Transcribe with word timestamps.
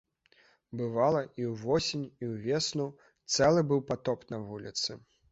Бывала, 0.79 1.19
і 1.41 1.43
ўвосень, 1.49 2.05
і 2.25 2.29
ўвесну 2.29 2.87
цэлы 3.35 3.61
быў 3.73 3.83
патоп 3.91 4.25
на 4.35 4.41
вуліцы. 4.47 4.97